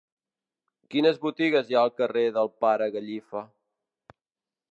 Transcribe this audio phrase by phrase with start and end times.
[0.93, 3.43] Quines botigues hi ha al carrer del Pare Gallifa?